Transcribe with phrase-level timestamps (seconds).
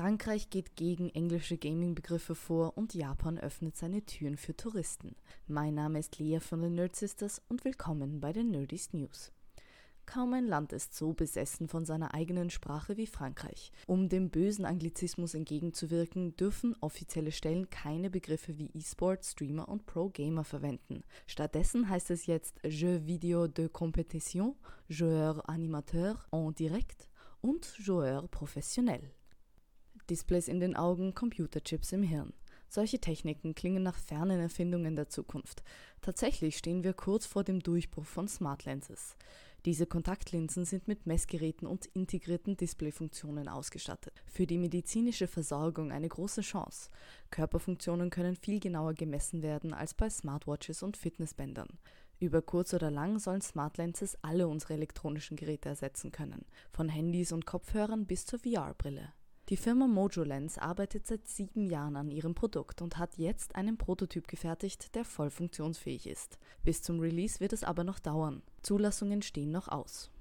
[0.00, 5.14] Frankreich geht gegen englische Gaming-Begriffe vor und Japan öffnet seine Türen für Touristen.
[5.46, 9.30] Mein Name ist Lea von den Nerd Sisters und willkommen bei den Nerdies News.
[10.06, 13.72] Kaum ein Land ist so besessen von seiner eigenen Sprache wie Frankreich.
[13.86, 20.44] Um dem bösen Anglizismus entgegenzuwirken, dürfen offizielle Stellen keine Begriffe wie E-Sport, Streamer und Pro-Gamer
[20.44, 21.04] verwenden.
[21.26, 24.54] Stattdessen heißt es jetzt Jeux Video de Compétition,
[24.88, 27.06] Joueur Animateur en direct
[27.42, 29.12] und Joueur professionnel.
[30.10, 32.32] Displays in den Augen, Computerchips im Hirn.
[32.68, 35.62] Solche Techniken klingen nach fernen Erfindungen der Zukunft.
[36.02, 39.16] Tatsächlich stehen wir kurz vor dem Durchbruch von Smart Lenses.
[39.64, 44.22] Diese Kontaktlinsen sind mit Messgeräten und integrierten Displayfunktionen ausgestattet.
[44.26, 46.90] Für die medizinische Versorgung eine große Chance.
[47.30, 51.78] Körperfunktionen können viel genauer gemessen werden als bei Smartwatches und Fitnessbändern.
[52.18, 57.32] Über kurz oder lang sollen Smart Lenses alle unsere elektronischen Geräte ersetzen können, von Handys
[57.32, 59.12] und Kopfhörern bis zur VR-Brille.
[59.50, 63.76] Die Firma Mojo Lens arbeitet seit sieben Jahren an ihrem Produkt und hat jetzt einen
[63.76, 66.38] Prototyp gefertigt, der voll funktionsfähig ist.
[66.62, 68.42] Bis zum Release wird es aber noch dauern.
[68.62, 70.12] Zulassungen stehen noch aus.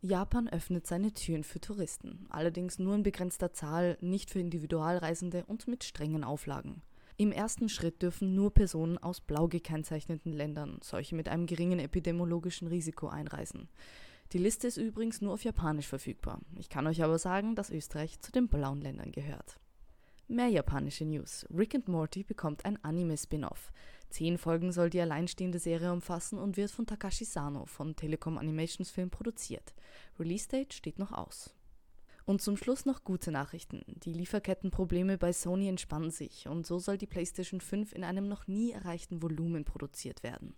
[0.00, 5.66] Japan öffnet seine Türen für Touristen, allerdings nur in begrenzter Zahl, nicht für Individualreisende und
[5.66, 6.82] mit strengen Auflagen.
[7.16, 12.68] Im ersten Schritt dürfen nur Personen aus blau gekennzeichneten Ländern, solche mit einem geringen epidemiologischen
[12.68, 13.68] Risiko, einreisen.
[14.32, 16.40] Die Liste ist übrigens nur auf Japanisch verfügbar.
[16.56, 19.60] Ich kann euch aber sagen, dass Österreich zu den blauen Ländern gehört.
[20.26, 21.46] Mehr japanische News.
[21.54, 23.72] Rick and Morty bekommt ein Anime-Spin-off.
[24.08, 28.90] Zehn Folgen soll die alleinstehende Serie umfassen und wird von Takashi Sano von Telekom Animations
[28.90, 29.74] Film produziert.
[30.18, 31.54] Release-Date steht noch aus.
[32.32, 33.82] Und zum Schluss noch gute Nachrichten.
[34.04, 38.46] Die Lieferkettenprobleme bei Sony entspannen sich und so soll die PlayStation 5 in einem noch
[38.46, 40.54] nie erreichten Volumen produziert werden.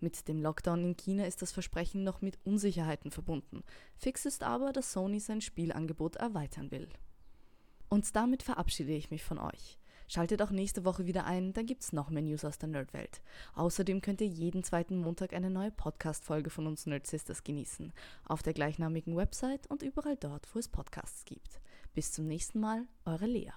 [0.00, 3.64] Mit dem Lockdown in China ist das Versprechen noch mit Unsicherheiten verbunden.
[3.96, 6.90] Fix ist aber, dass Sony sein Spielangebot erweitern will.
[7.88, 9.78] Und damit verabschiede ich mich von euch.
[10.08, 13.20] Schaltet auch nächste Woche wieder ein, dann gibt's noch mehr News aus der Nerdwelt.
[13.54, 17.92] Außerdem könnt ihr jeden zweiten Montag eine neue Podcast-Folge von uns Nerd Sisters genießen.
[18.24, 21.60] Auf der gleichnamigen Website und überall dort, wo es Podcasts gibt.
[21.94, 23.52] Bis zum nächsten Mal, eure Lea.